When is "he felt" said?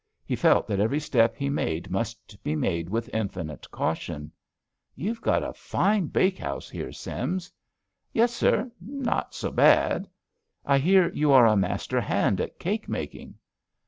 0.25-0.65